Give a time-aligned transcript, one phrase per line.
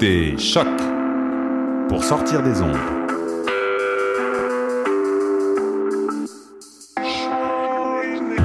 [0.00, 0.68] Écoutez Choc
[1.88, 2.78] pour sortir des ondes.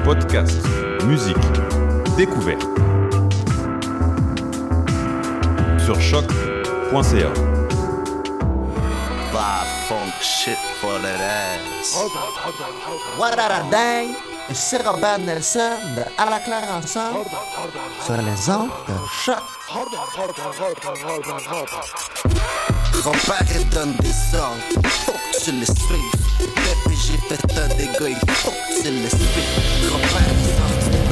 [0.04, 0.66] Podcast,
[1.04, 1.36] musique,
[2.16, 2.66] découverte.
[5.78, 7.30] Sur choc.ca.
[9.32, 11.96] Bah, funk shit for that ass.
[13.16, 14.12] What a dang!
[14.52, 18.94] C'est Robert Nelson de À la claire sur les ondes de
[19.24, 19.36] choc.
[23.02, 26.14] Grand-père il donne des ordres, faut que tu les suives.
[26.90, 28.52] J'ai fait un dégât, faut
[28.84, 29.88] les suives.
[29.88, 31.03] Grand-père bain,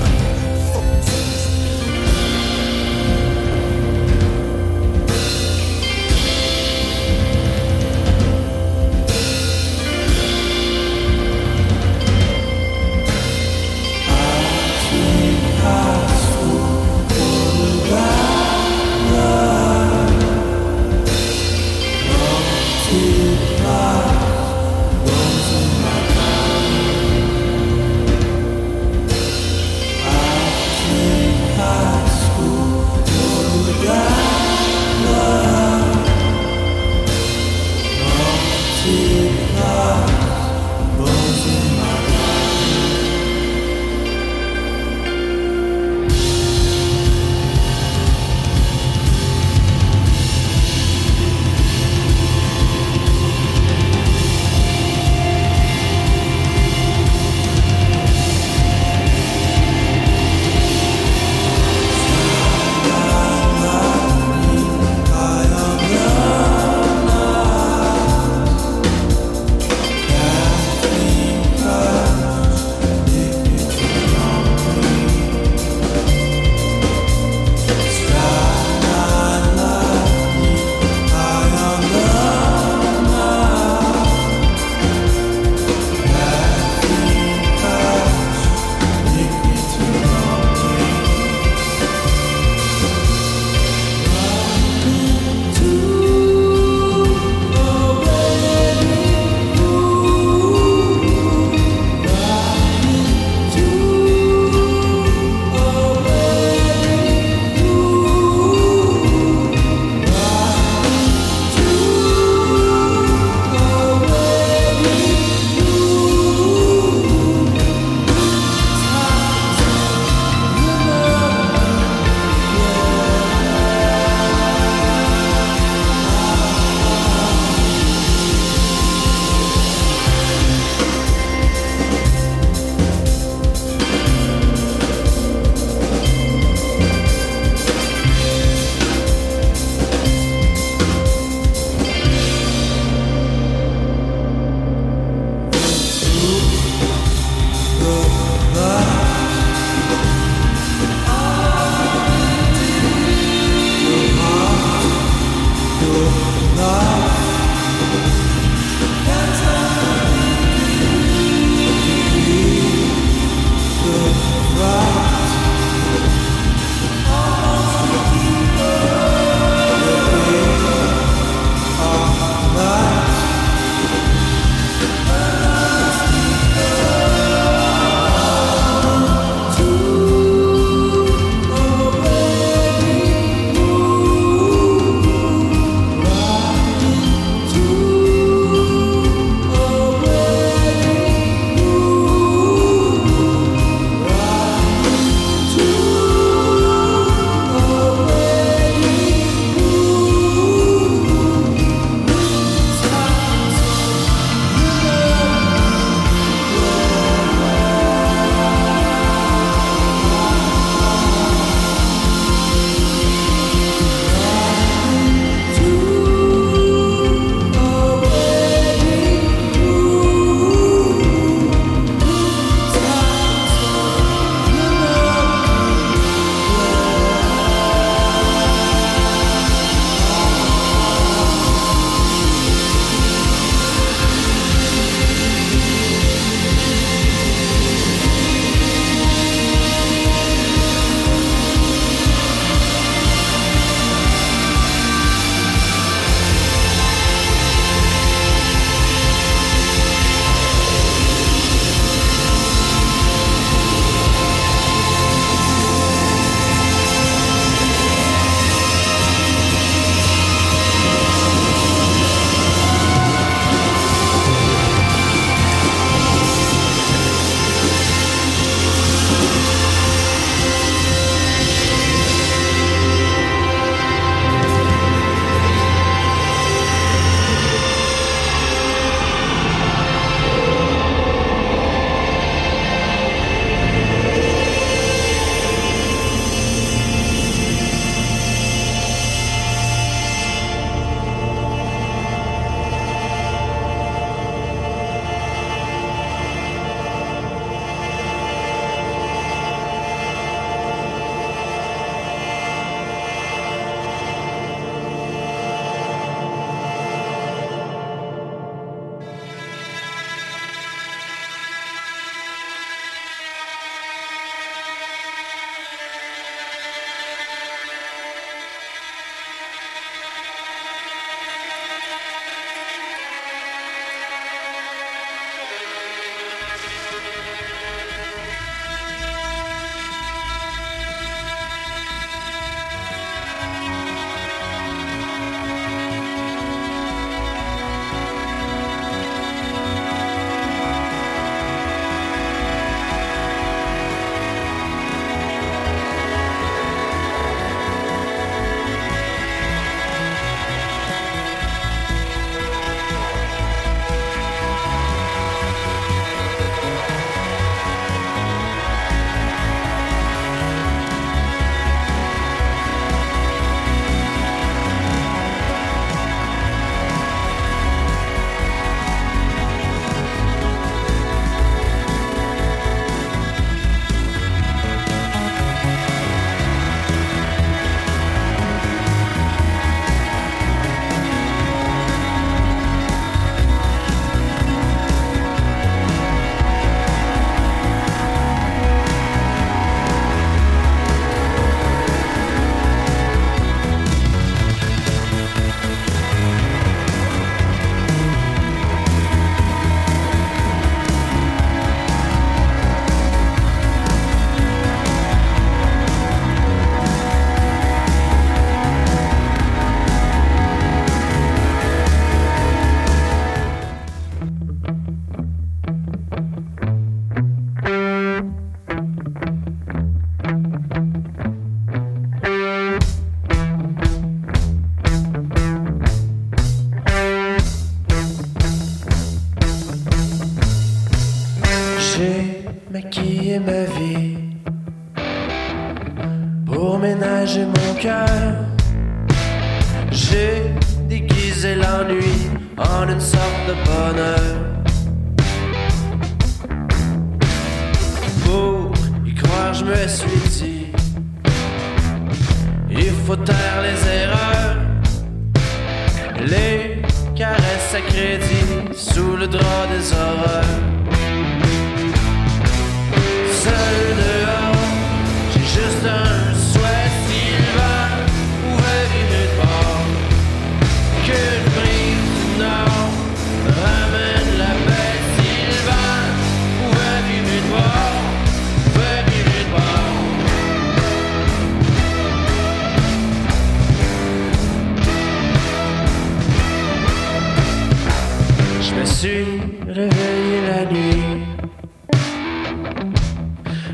[489.02, 491.24] suis réveillé la nuit.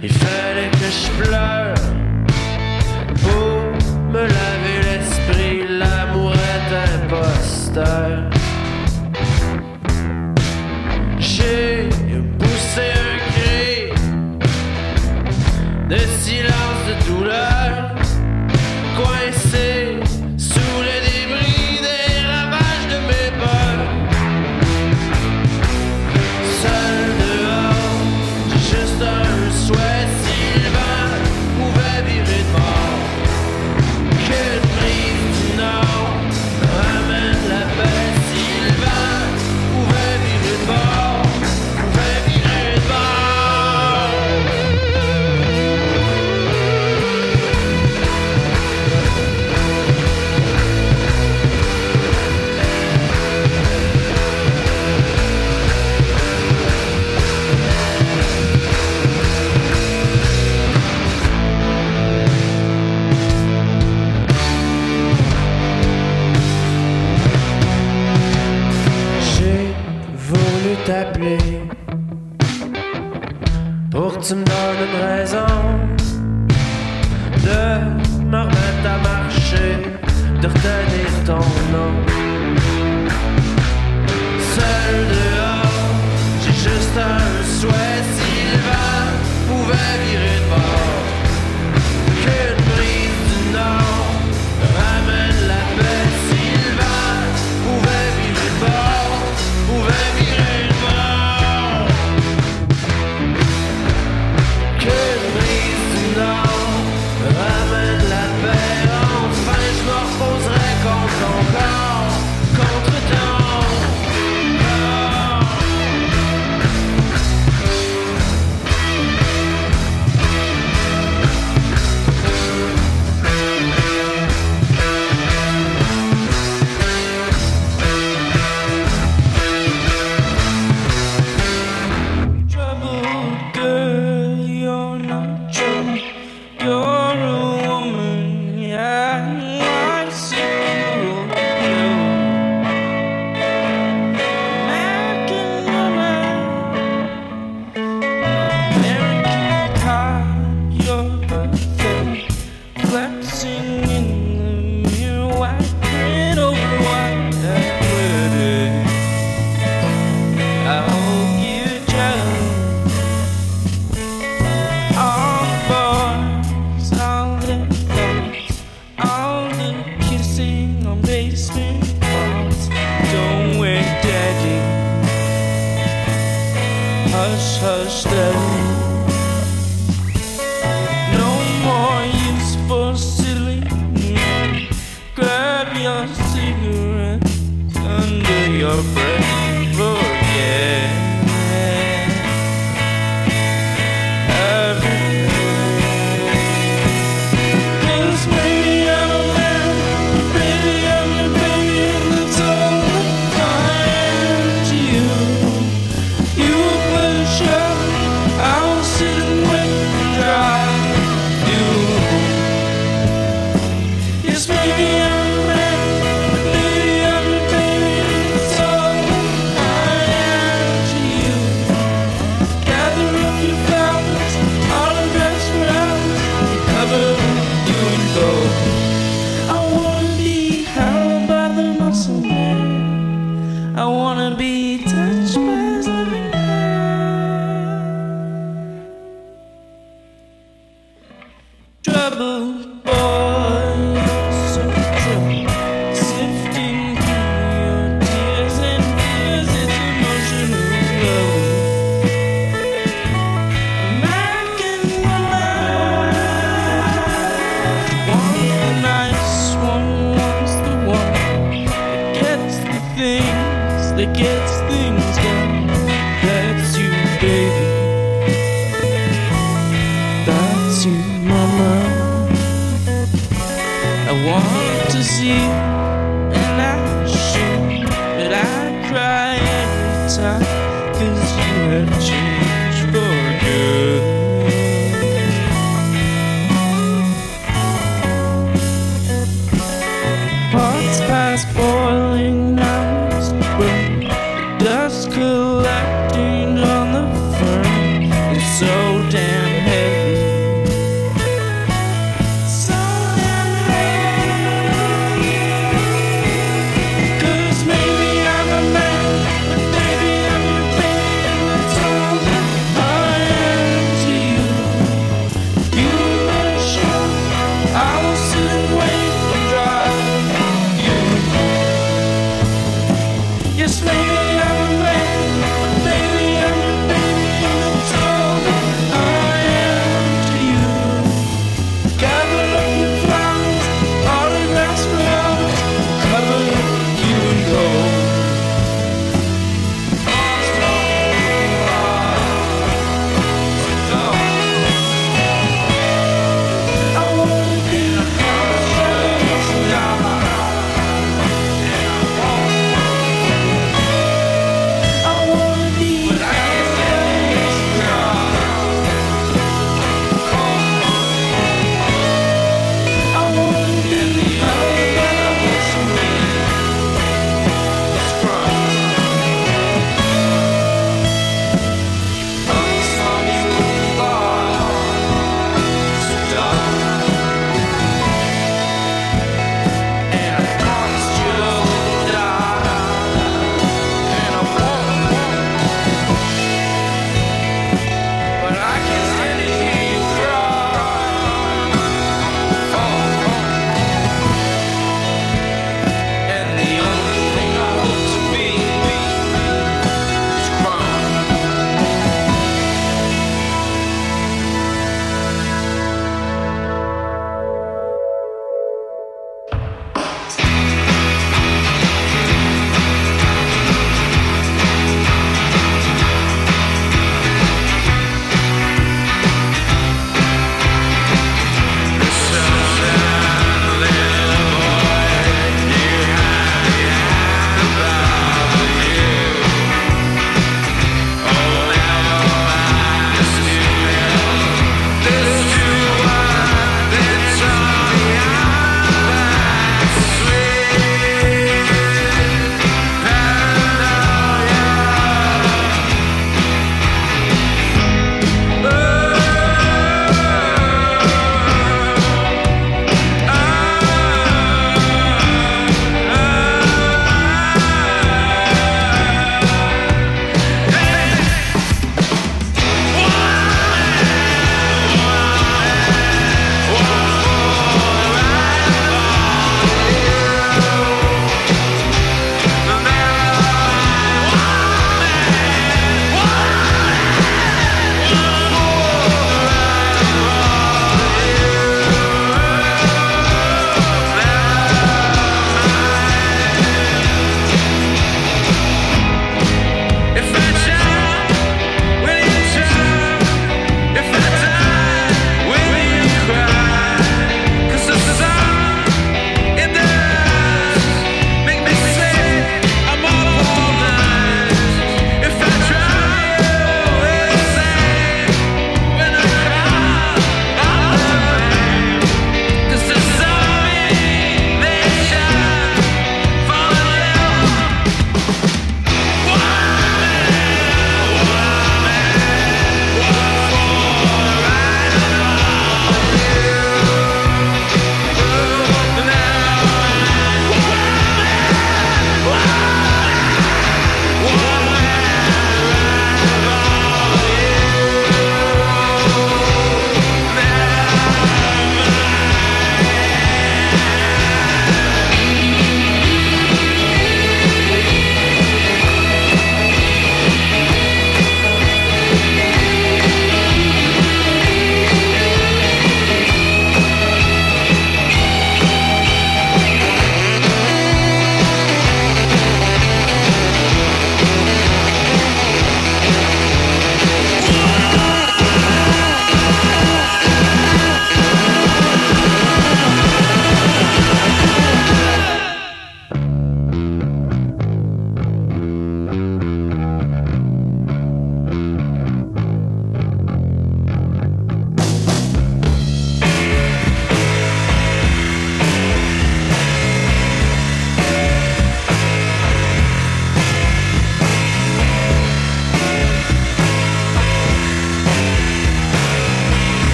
[0.00, 1.95] Il fallait que je pleure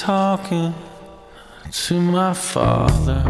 [0.00, 0.74] talking
[1.70, 3.22] to my father.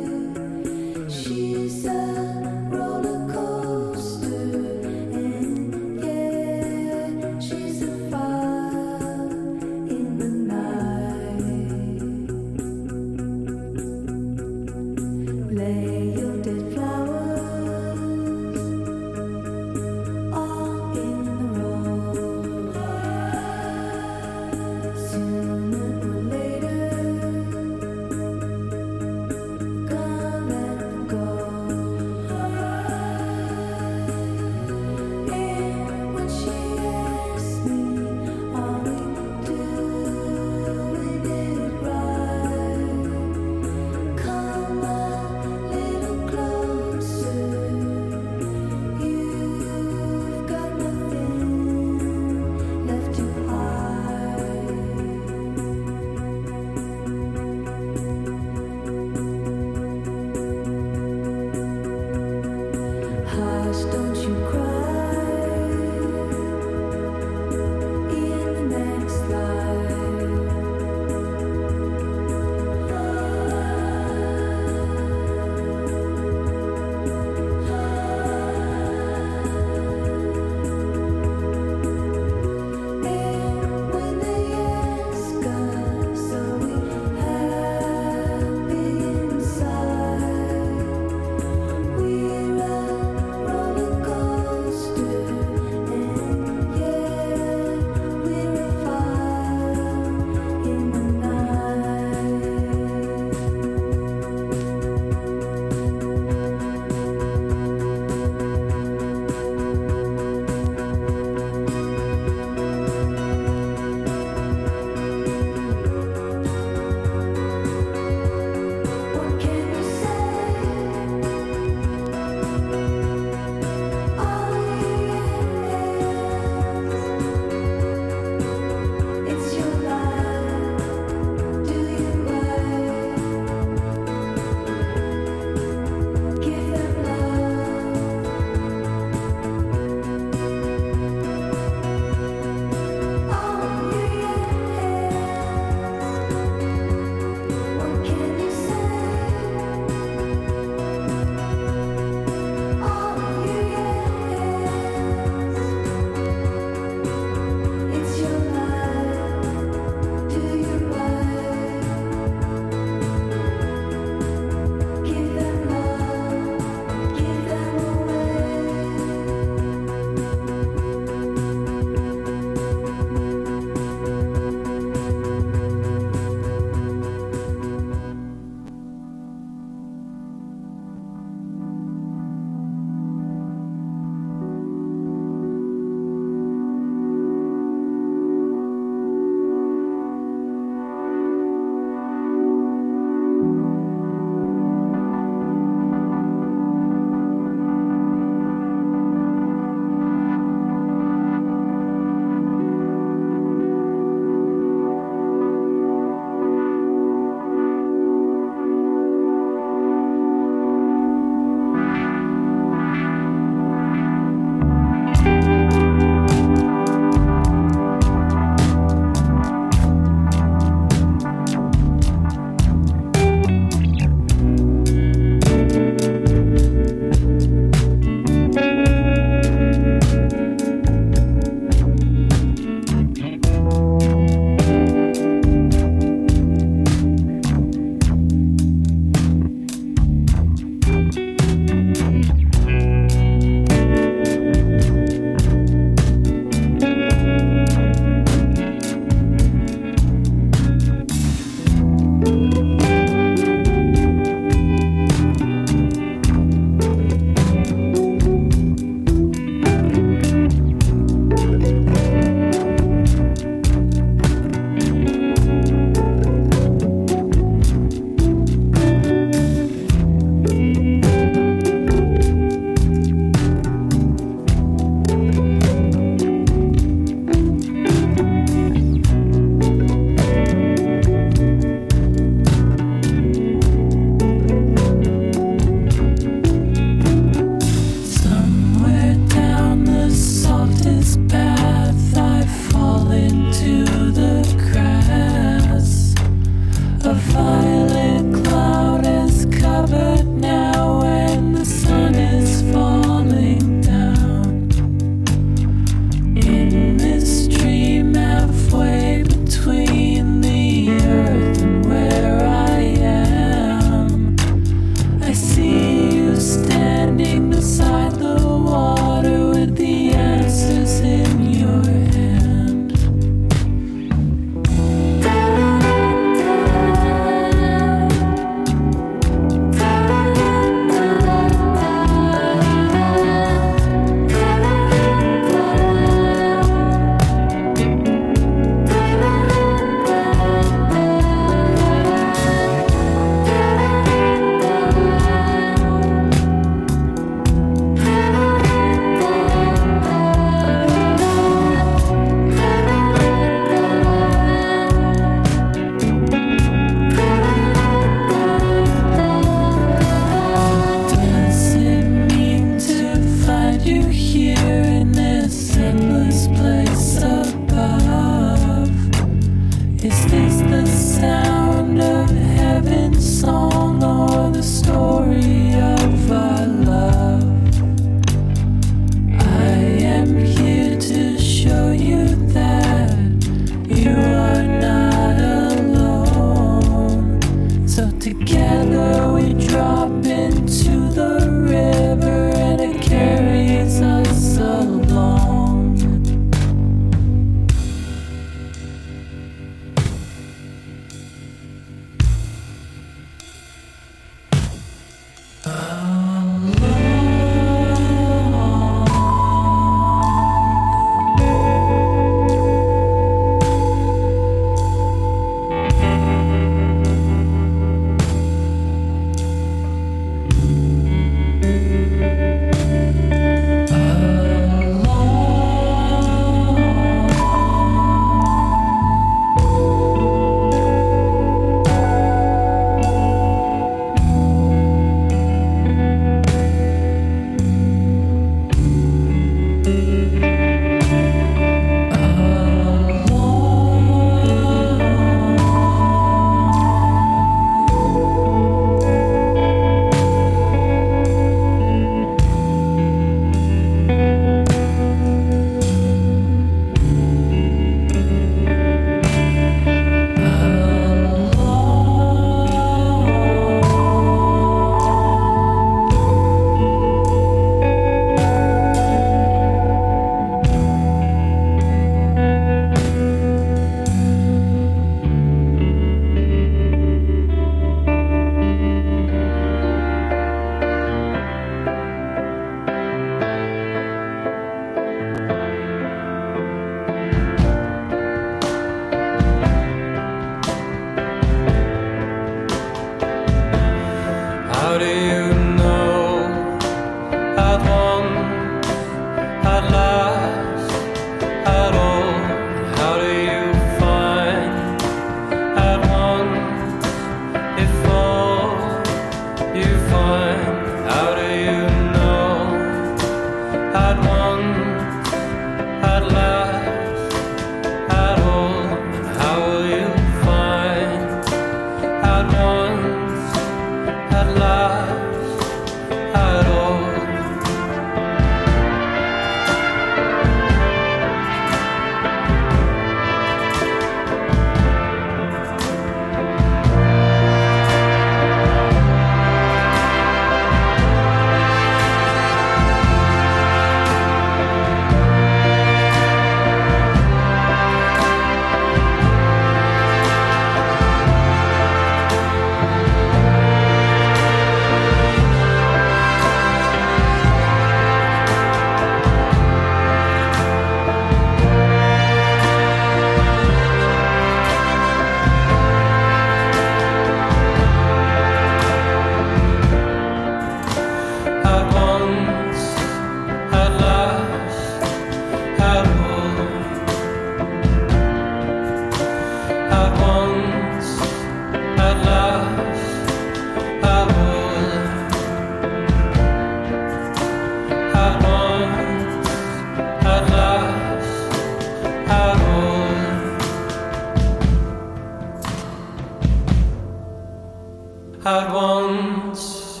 [598.44, 600.00] At once,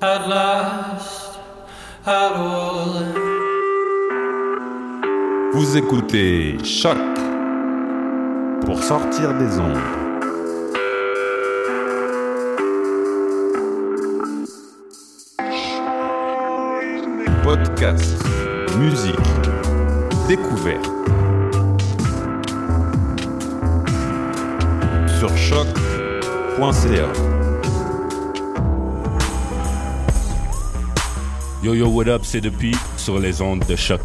[0.00, 1.38] at last,
[2.06, 3.04] at all.
[5.52, 6.96] Vous écoutez Choc
[8.64, 9.78] pour sortir des ondes.
[17.42, 18.22] Podcast,
[18.78, 19.16] musique,
[20.28, 20.86] découverte.
[25.18, 27.39] Sur choc.ca.
[31.62, 34.00] Yo yo what up, c'est depuis sur les ondes de choc.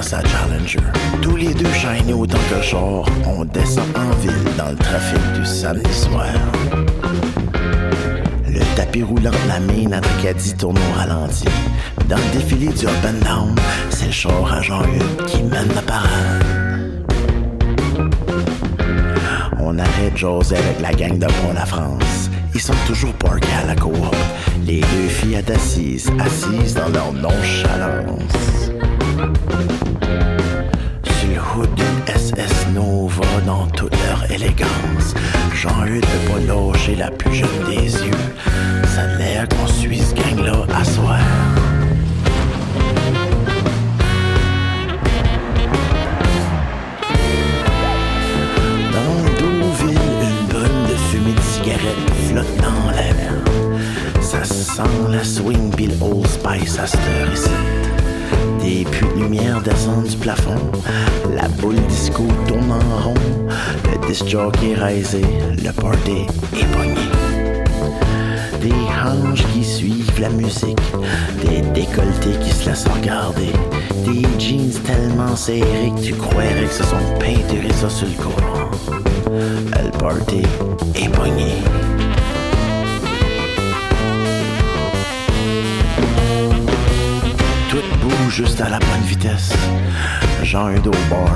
[0.00, 0.80] Dans Challenger.
[1.20, 5.44] Tous les deux chaînés autant que char, on descend en ville dans le trafic du
[5.44, 6.24] samedi soir.
[8.48, 11.44] Le tapis roulant de la mine à Tracadie tourne au ralenti.
[12.08, 13.54] Dans le défilé du up and down,
[13.90, 16.44] c'est le char à Jean-Hugues qui mène la parade.
[19.60, 22.30] On arrête José avec la gang de Pont-la-France.
[22.54, 24.16] Ils sont toujours parkés à la coop.
[24.66, 28.69] Les deux filles assises, assises dans leur nonchalance.
[31.04, 35.14] Sur le hood d'une SS Nova dans toute leur élégance.
[35.54, 38.24] Jean-Hugues peut pas lâcher la plus jeune des yeux.
[38.94, 41.18] Ça a l'air qu'on suit ce gang-là à soir.
[50.88, 53.42] De de flotte dans l'air.
[54.20, 57.50] Ça sent la swing pis le Old Spice à cette.
[58.62, 60.56] Des puits de lumière descendent du plafond.
[61.34, 63.14] La boule disco tourne en rond.
[63.84, 65.22] Le disc jockey raisé.
[65.62, 66.94] Le party est pogné.
[68.60, 70.80] Des hanches qui suivent la musique.
[71.40, 73.52] Des décolletés qui se laissent regarder.
[74.04, 78.70] Des jeans tellement serrés que tu croirais que se sont peinturés ça sur le corps.
[79.30, 80.42] Le party
[80.94, 81.54] est pogné.
[88.00, 89.52] Bouge juste à la bonne vitesse.
[90.42, 91.28] Jean-Hugues au bar,